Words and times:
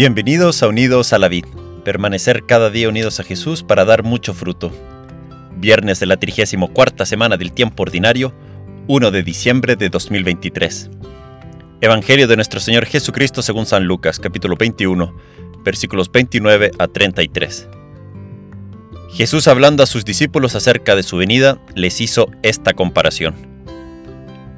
Bienvenidos 0.00 0.62
a 0.62 0.68
Unidos 0.68 1.12
a 1.12 1.18
la 1.18 1.28
Vid, 1.28 1.44
permanecer 1.84 2.46
cada 2.46 2.70
día 2.70 2.88
unidos 2.88 3.20
a 3.20 3.22
Jesús 3.22 3.62
para 3.62 3.84
dar 3.84 4.02
mucho 4.02 4.32
fruto. 4.32 4.72
Viernes 5.58 6.00
de 6.00 6.06
la 6.06 6.16
34 6.16 7.04
semana 7.04 7.36
del 7.36 7.52
tiempo 7.52 7.82
ordinario, 7.82 8.32
1 8.88 9.10
de 9.10 9.22
diciembre 9.22 9.76
de 9.76 9.90
2023. 9.90 10.88
Evangelio 11.82 12.26
de 12.26 12.36
nuestro 12.36 12.60
Señor 12.60 12.86
Jesucristo 12.86 13.42
según 13.42 13.66
San 13.66 13.84
Lucas, 13.84 14.18
capítulo 14.18 14.56
21, 14.56 15.14
versículos 15.62 16.10
29 16.10 16.70
a 16.78 16.88
33. 16.88 17.68
Jesús 19.10 19.48
hablando 19.48 19.82
a 19.82 19.86
sus 19.86 20.06
discípulos 20.06 20.54
acerca 20.54 20.96
de 20.96 21.02
su 21.02 21.18
venida, 21.18 21.60
les 21.74 22.00
hizo 22.00 22.30
esta 22.42 22.72
comparación. 22.72 23.34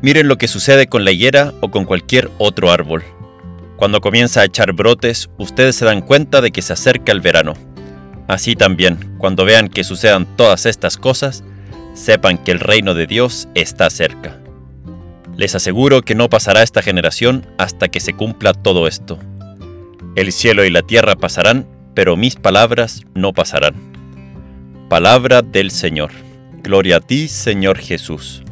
Miren 0.03 0.29
lo 0.29 0.39
que 0.39 0.47
sucede 0.47 0.87
con 0.87 1.05
la 1.05 1.11
higuera 1.11 1.53
o 1.61 1.73
con 1.73 1.85
cualquier 1.85 2.31
otro 2.39 2.71
árbol. 2.71 3.03
Cuando 3.83 4.01
comienza 4.01 4.43
a 4.43 4.45
echar 4.45 4.75
brotes, 4.75 5.29
ustedes 5.39 5.75
se 5.75 5.85
dan 5.85 6.03
cuenta 6.03 6.41
de 6.41 6.53
que 6.53 6.63
se 6.63 6.73
acerca 6.73 7.11
el 7.11 7.21
verano. 7.21 7.55
Así 8.29 8.55
también, 8.55 9.17
cuando 9.19 9.45
vean 9.45 9.67
que 9.67 9.83
sucedan 9.83 10.25
todas 10.37 10.67
estas 10.67 10.97
cosas, 10.97 11.43
sepan 11.93 12.39
que 12.39 12.53
el 12.53 12.61
reino 12.61 12.95
de 12.95 13.09
Dios 13.09 13.49
está 13.57 13.91
cerca. 13.91 14.39
Les 15.37 15.57
aseguro 15.57 16.03
que 16.03 16.15
no 16.15 16.31
pasará 16.31 16.63
esta 16.63 16.81
generación 16.81 17.45
hasta 17.59 17.89
que 17.89 17.99
se 17.99 18.13
cumpla 18.13 18.55
todo 18.55 18.87
esto. 18.87 19.19
El 20.15 20.31
cielo 20.31 20.65
y 20.65 20.71
la 20.71 20.83
tierra 20.83 21.17
pasarán, 21.17 21.67
pero 21.93 22.17
mis 22.17 22.37
palabras 22.37 23.03
no 23.17 23.33
pasarán. 23.33 23.75
Palabra 24.89 25.43
del 25.43 25.73
Señor. 25.73 26.13
Gloria 26.63 26.99
a 26.99 27.01
ti, 27.01 27.27
Señor 27.27 27.79
Jesús. 27.79 28.45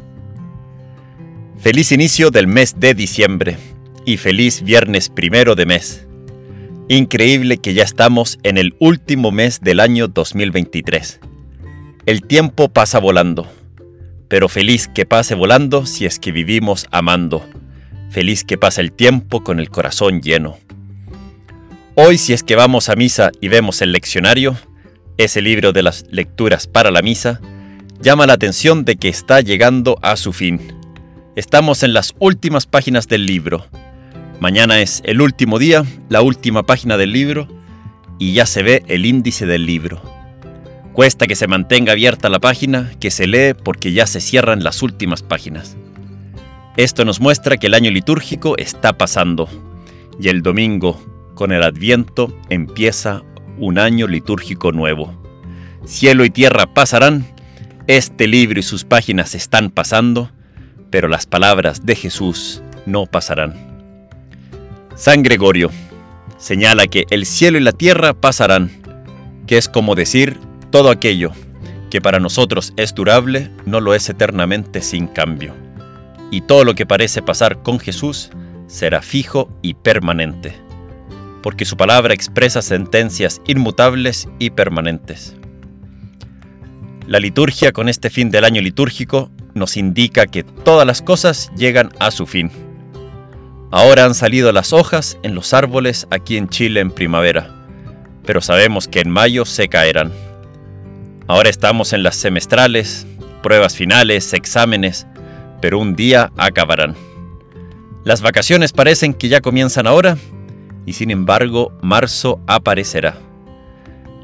Feliz 1.57 1.93
inicio 1.93 2.31
del 2.31 2.47
mes 2.47 2.81
de 2.81 2.93
diciembre 2.93 3.57
y 4.05 4.17
feliz 4.17 4.61
viernes 4.63 5.09
primero 5.09 5.55
de 5.55 5.65
mes. 5.65 6.07
Increíble 6.87 7.57
que 7.57 7.73
ya 7.73 7.83
estamos 7.83 8.37
en 8.43 8.57
el 8.57 8.75
último 8.79 9.31
mes 9.31 9.61
del 9.61 9.79
año 9.79 10.07
2023. 10.07 11.19
El 12.05 12.23
tiempo 12.23 12.69
pasa 12.69 12.99
volando, 12.99 13.47
pero 14.27 14.49
feliz 14.49 14.87
que 14.87 15.05
pase 15.05 15.35
volando 15.35 15.85
si 15.85 16.05
es 16.05 16.19
que 16.19 16.31
vivimos 16.31 16.87
amando. 16.91 17.45
Feliz 18.09 18.43
que 18.43 18.57
pase 18.57 18.81
el 18.81 18.91
tiempo 18.91 19.43
con 19.43 19.59
el 19.59 19.69
corazón 19.69 20.21
lleno. 20.21 20.57
Hoy 21.95 22.17
si 22.17 22.33
es 22.33 22.43
que 22.43 22.55
vamos 22.55 22.89
a 22.89 22.95
misa 22.95 23.31
y 23.39 23.47
vemos 23.47 23.81
el 23.81 23.91
leccionario, 23.91 24.57
ese 25.17 25.41
libro 25.41 25.71
de 25.71 25.83
las 25.83 26.05
lecturas 26.09 26.67
para 26.67 26.91
la 26.91 27.01
misa, 27.01 27.39
llama 28.01 28.25
la 28.25 28.33
atención 28.33 28.83
de 28.83 28.95
que 28.95 29.07
está 29.07 29.41
llegando 29.41 29.97
a 30.01 30.17
su 30.17 30.33
fin. 30.33 30.59
Estamos 31.35 31.83
en 31.83 31.93
las 31.93 32.13
últimas 32.19 32.65
páginas 32.65 33.07
del 33.07 33.25
libro 33.25 33.65
Mañana 34.41 34.81
es 34.81 35.03
el 35.05 35.21
último 35.21 35.59
día, 35.59 35.85
la 36.09 36.23
última 36.23 36.63
página 36.63 36.97
del 36.97 37.11
libro, 37.13 37.47
y 38.17 38.33
ya 38.33 38.47
se 38.47 38.63
ve 38.63 38.83
el 38.87 39.05
índice 39.05 39.45
del 39.45 39.67
libro. 39.67 40.01
Cuesta 40.93 41.27
que 41.27 41.35
se 41.35 41.45
mantenga 41.45 41.91
abierta 41.91 42.27
la 42.27 42.39
página, 42.39 42.89
que 42.99 43.11
se 43.11 43.27
lee 43.27 43.53
porque 43.53 43.93
ya 43.93 44.07
se 44.07 44.19
cierran 44.19 44.63
las 44.63 44.81
últimas 44.81 45.21
páginas. 45.21 45.77
Esto 46.75 47.05
nos 47.05 47.19
muestra 47.19 47.57
que 47.57 47.67
el 47.67 47.75
año 47.75 47.91
litúrgico 47.91 48.57
está 48.57 48.97
pasando, 48.97 49.47
y 50.19 50.29
el 50.29 50.41
domingo, 50.41 50.99
con 51.35 51.51
el 51.51 51.61
adviento, 51.61 52.35
empieza 52.49 53.21
un 53.59 53.77
año 53.77 54.07
litúrgico 54.07 54.71
nuevo. 54.71 55.21
Cielo 55.85 56.25
y 56.25 56.31
tierra 56.31 56.73
pasarán, 56.73 57.27
este 57.85 58.25
libro 58.25 58.59
y 58.59 58.63
sus 58.63 58.85
páginas 58.85 59.35
están 59.35 59.69
pasando, 59.69 60.31
pero 60.89 61.07
las 61.07 61.27
palabras 61.27 61.85
de 61.85 61.95
Jesús 61.95 62.63
no 62.87 63.05
pasarán. 63.05 63.70
San 64.95 65.23
Gregorio 65.23 65.71
señala 66.37 66.87
que 66.87 67.05
el 67.11 67.25
cielo 67.25 67.57
y 67.57 67.61
la 67.61 67.71
tierra 67.71 68.13
pasarán, 68.13 68.71
que 69.47 69.57
es 69.57 69.69
como 69.69 69.95
decir 69.95 70.37
todo 70.69 70.89
aquello 70.89 71.31
que 71.89 72.01
para 72.01 72.19
nosotros 72.19 72.73
es 72.77 72.93
durable 72.93 73.51
no 73.65 73.79
lo 73.79 73.93
es 73.93 74.09
eternamente 74.09 74.81
sin 74.81 75.07
cambio. 75.07 75.53
Y 76.31 76.41
todo 76.41 76.63
lo 76.63 76.75
que 76.75 76.85
parece 76.85 77.21
pasar 77.21 77.61
con 77.61 77.79
Jesús 77.79 78.31
será 78.67 79.01
fijo 79.01 79.49
y 79.61 79.73
permanente, 79.73 80.55
porque 81.43 81.65
su 81.65 81.75
palabra 81.77 82.13
expresa 82.13 82.61
sentencias 82.61 83.41
inmutables 83.45 84.29
y 84.39 84.51
permanentes. 84.51 85.35
La 87.07 87.19
liturgia 87.19 87.73
con 87.73 87.89
este 87.89 88.09
fin 88.09 88.29
del 88.29 88.45
año 88.45 88.61
litúrgico 88.61 89.29
nos 89.53 89.75
indica 89.75 90.27
que 90.27 90.43
todas 90.43 90.87
las 90.87 91.01
cosas 91.01 91.51
llegan 91.57 91.91
a 91.99 92.11
su 92.11 92.25
fin 92.25 92.70
Ahora 93.71 94.03
han 94.03 94.15
salido 94.15 94.51
las 94.51 94.73
hojas 94.73 95.17
en 95.23 95.33
los 95.33 95.53
árboles 95.53 96.05
aquí 96.11 96.35
en 96.35 96.49
Chile 96.49 96.81
en 96.81 96.91
primavera, 96.91 97.55
pero 98.25 98.41
sabemos 98.41 98.89
que 98.89 98.99
en 98.99 99.09
mayo 99.09 99.45
se 99.45 99.69
caerán. 99.69 100.11
Ahora 101.27 101.49
estamos 101.49 101.93
en 101.93 102.03
las 102.03 102.17
semestrales, 102.17 103.07
pruebas 103.41 103.77
finales, 103.77 104.33
exámenes, 104.33 105.07
pero 105.61 105.79
un 105.79 105.95
día 105.95 106.33
acabarán. 106.35 106.95
Las 108.03 108.21
vacaciones 108.21 108.73
parecen 108.73 109.13
que 109.13 109.29
ya 109.29 109.39
comienzan 109.39 109.87
ahora, 109.87 110.17
y 110.85 110.91
sin 110.91 111.09
embargo 111.09 111.71
marzo 111.81 112.41
aparecerá. 112.47 113.15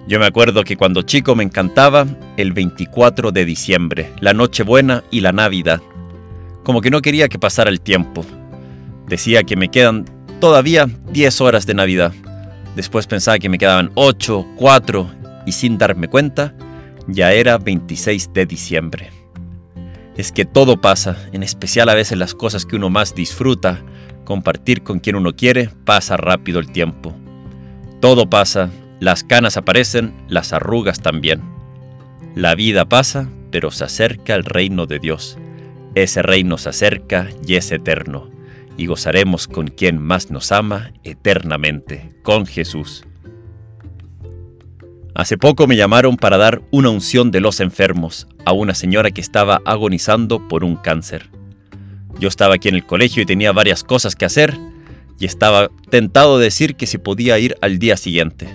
Yo 0.07 0.19
me 0.19 0.25
acuerdo 0.25 0.65
que 0.65 0.75
cuando 0.75 1.03
chico 1.03 1.35
me 1.35 1.43
encantaba 1.43 2.05
el 2.35 2.51
24 2.51 3.31
de 3.31 3.45
diciembre, 3.45 4.11
la 4.19 4.33
Nochebuena 4.33 5.05
y 5.09 5.21
la 5.21 5.31
Navidad. 5.31 5.81
Como 6.63 6.81
que 6.81 6.89
no 6.89 7.01
quería 7.01 7.29
que 7.29 7.39
pasara 7.39 7.69
el 7.69 7.79
tiempo. 7.79 8.25
Decía 9.07 9.43
que 9.43 9.55
me 9.55 9.69
quedan 9.69 10.03
todavía 10.41 10.87
10 11.11 11.41
horas 11.41 11.65
de 11.65 11.73
Navidad. 11.73 12.13
Después 12.75 13.07
pensaba 13.07 13.39
que 13.39 13.47
me 13.47 13.57
quedaban 13.57 13.91
8, 13.95 14.45
4 14.57 15.11
y 15.45 15.53
sin 15.53 15.77
darme 15.77 16.09
cuenta, 16.09 16.53
ya 17.07 17.31
era 17.31 17.57
26 17.57 18.33
de 18.33 18.45
diciembre. 18.45 19.09
Es 20.17 20.33
que 20.33 20.43
todo 20.43 20.81
pasa, 20.81 21.15
en 21.31 21.41
especial 21.41 21.87
a 21.87 21.95
veces 21.95 22.17
las 22.17 22.35
cosas 22.35 22.65
que 22.65 22.75
uno 22.75 22.89
más 22.89 23.15
disfruta, 23.15 23.81
compartir 24.25 24.83
con 24.83 24.99
quien 24.99 25.15
uno 25.15 25.33
quiere, 25.35 25.69
pasa 25.85 26.17
rápido 26.17 26.59
el 26.59 26.71
tiempo. 26.71 27.15
Todo 28.01 28.29
pasa, 28.29 28.69
las 28.99 29.23
canas 29.23 29.55
aparecen, 29.55 30.13
las 30.27 30.51
arrugas 30.51 30.99
también. 30.99 31.41
La 32.35 32.55
vida 32.55 32.83
pasa, 32.83 33.29
pero 33.51 33.71
se 33.71 33.85
acerca 33.85 34.35
el 34.35 34.43
reino 34.43 34.85
de 34.85 34.99
Dios. 34.99 35.37
Ese 35.95 36.21
reino 36.21 36.57
se 36.57 36.69
acerca 36.69 37.29
y 37.47 37.55
es 37.55 37.71
eterno 37.71 38.36
y 38.77 38.85
gozaremos 38.85 39.47
con 39.47 39.67
quien 39.67 39.99
más 39.99 40.29
nos 40.29 40.51
ama 40.51 40.93
eternamente, 41.03 42.13
con 42.23 42.45
Jesús. 42.45 43.03
Hace 45.15 45.37
poco 45.37 45.65
me 45.65 45.75
llamaron 45.75 46.15
para 46.15 46.37
dar 46.37 46.61
una 46.69 46.91
unción 46.91 47.31
de 47.31 47.41
los 47.41 47.59
enfermos 47.59 48.27
a 48.45 48.53
una 48.53 48.75
señora 48.75 49.09
que 49.09 49.19
estaba 49.19 49.59
agonizando 49.65 50.47
por 50.47 50.63
un 50.63 50.75
cáncer. 50.75 51.31
Yo 52.19 52.27
estaba 52.27 52.55
aquí 52.55 52.69
en 52.69 52.75
el 52.75 52.85
colegio 52.85 53.23
y 53.23 53.25
tenía 53.25 53.51
varias 53.51 53.83
cosas 53.83 54.15
que 54.15 54.25
hacer 54.25 54.55
y 55.19 55.25
estaba 55.25 55.69
tentado 55.89 56.37
de 56.37 56.45
decir 56.45 56.75
que 56.75 56.85
se 56.85 56.99
podía 56.99 57.39
ir 57.39 57.57
al 57.61 57.79
día 57.79 57.97
siguiente. 57.97 58.47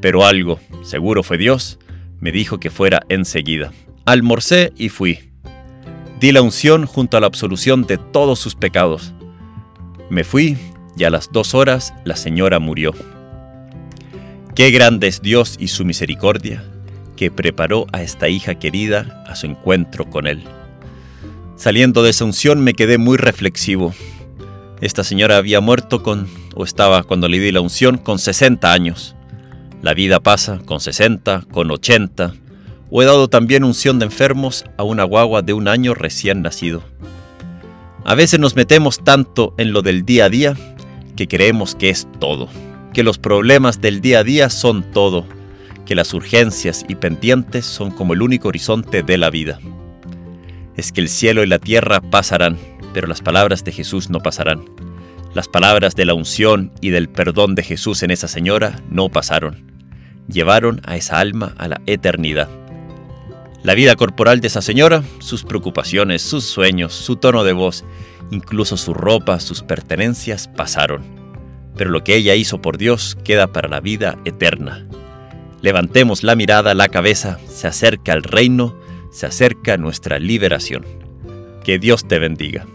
Pero 0.00 0.26
algo, 0.26 0.58
seguro 0.82 1.22
fue 1.22 1.38
Dios, 1.38 1.78
me 2.18 2.32
dijo 2.32 2.58
que 2.58 2.70
fuera 2.70 3.02
enseguida. 3.08 3.72
Almorcé 4.04 4.72
y 4.76 4.88
fui. 4.88 5.30
Di 6.18 6.32
la 6.32 6.42
unción 6.42 6.86
junto 6.86 7.16
a 7.16 7.20
la 7.20 7.26
absolución 7.28 7.86
de 7.86 7.98
todos 7.98 8.40
sus 8.40 8.56
pecados 8.56 9.14
me 10.10 10.24
fui 10.24 10.56
y 10.96 11.04
a 11.04 11.10
las 11.10 11.30
dos 11.32 11.54
horas 11.54 11.94
la 12.04 12.16
señora 12.16 12.58
murió. 12.58 12.92
Qué 14.54 14.70
grande 14.70 15.06
es 15.06 15.20
Dios 15.20 15.56
y 15.58 15.68
su 15.68 15.84
misericordia, 15.84 16.64
que 17.16 17.30
preparó 17.30 17.86
a 17.92 18.02
esta 18.02 18.28
hija 18.28 18.54
querida 18.54 19.24
a 19.28 19.36
su 19.36 19.46
encuentro 19.46 20.08
con 20.08 20.26
Él. 20.26 20.44
Saliendo 21.56 22.02
de 22.02 22.10
esa 22.10 22.24
unción 22.24 22.62
me 22.62 22.74
quedé 22.74 22.98
muy 22.98 23.16
reflexivo. 23.16 23.94
Esta 24.80 25.04
señora 25.04 25.36
había 25.36 25.60
muerto 25.60 26.02
con, 26.02 26.28
o 26.54 26.64
estaba 26.64 27.02
cuando 27.02 27.28
le 27.28 27.38
di 27.38 27.52
la 27.52 27.60
unción, 27.60 27.98
con 27.98 28.18
60 28.18 28.72
años. 28.72 29.14
La 29.82 29.94
vida 29.94 30.20
pasa 30.20 30.58
con 30.64 30.80
60, 30.80 31.46
con 31.50 31.70
80, 31.70 32.34
o 32.90 33.02
he 33.02 33.06
dado 33.06 33.28
también 33.28 33.64
unción 33.64 33.98
de 33.98 34.06
enfermos 34.06 34.64
a 34.76 34.82
una 34.82 35.04
guagua 35.04 35.42
de 35.42 35.52
un 35.52 35.68
año 35.68 35.94
recién 35.94 36.42
nacido. 36.42 36.82
A 38.08 38.14
veces 38.14 38.38
nos 38.38 38.54
metemos 38.54 39.02
tanto 39.02 39.52
en 39.58 39.72
lo 39.72 39.82
del 39.82 40.04
día 40.04 40.26
a 40.26 40.28
día 40.28 40.54
que 41.16 41.26
creemos 41.26 41.74
que 41.74 41.90
es 41.90 42.06
todo, 42.20 42.48
que 42.94 43.02
los 43.02 43.18
problemas 43.18 43.80
del 43.80 44.00
día 44.00 44.20
a 44.20 44.22
día 44.22 44.48
son 44.48 44.88
todo, 44.92 45.26
que 45.84 45.96
las 45.96 46.14
urgencias 46.14 46.84
y 46.88 46.94
pendientes 46.94 47.66
son 47.66 47.90
como 47.90 48.14
el 48.14 48.22
único 48.22 48.46
horizonte 48.46 49.02
de 49.02 49.18
la 49.18 49.28
vida. 49.28 49.58
Es 50.76 50.92
que 50.92 51.00
el 51.00 51.08
cielo 51.08 51.42
y 51.42 51.48
la 51.48 51.58
tierra 51.58 52.00
pasarán, 52.00 52.58
pero 52.94 53.08
las 53.08 53.22
palabras 53.22 53.64
de 53.64 53.72
Jesús 53.72 54.08
no 54.08 54.20
pasarán. 54.20 54.64
Las 55.34 55.48
palabras 55.48 55.96
de 55.96 56.04
la 56.04 56.14
unción 56.14 56.70
y 56.80 56.90
del 56.90 57.08
perdón 57.08 57.56
de 57.56 57.64
Jesús 57.64 58.04
en 58.04 58.12
esa 58.12 58.28
señora 58.28 58.80
no 58.88 59.08
pasaron. 59.08 59.72
Llevaron 60.28 60.80
a 60.84 60.96
esa 60.96 61.18
alma 61.18 61.56
a 61.58 61.66
la 61.66 61.80
eternidad. 61.86 62.48
La 63.66 63.74
vida 63.74 63.96
corporal 63.96 64.40
de 64.40 64.46
esa 64.46 64.62
señora, 64.62 65.02
sus 65.18 65.42
preocupaciones, 65.42 66.22
sus 66.22 66.44
sueños, 66.44 66.94
su 66.94 67.16
tono 67.16 67.42
de 67.42 67.52
voz, 67.52 67.84
incluso 68.30 68.76
su 68.76 68.94
ropa, 68.94 69.40
sus 69.40 69.64
pertenencias 69.64 70.46
pasaron. 70.46 71.02
pero 71.76 71.90
lo 71.90 72.04
que 72.04 72.14
ella 72.14 72.36
hizo 72.36 72.62
por 72.62 72.78
Dios 72.78 73.18
queda 73.24 73.48
para 73.48 73.68
la 73.68 73.80
vida 73.80 74.18
eterna. 74.24 74.86
Levantemos 75.62 76.22
la 76.22 76.36
mirada, 76.36 76.74
la 76.74 76.88
cabeza, 76.90 77.40
se 77.48 77.66
acerca 77.66 78.12
el 78.12 78.22
reino, 78.22 78.78
se 79.10 79.26
acerca 79.26 79.76
nuestra 79.76 80.20
liberación. 80.20 80.86
Que 81.64 81.80
Dios 81.80 82.06
te 82.06 82.20
bendiga. 82.20 82.66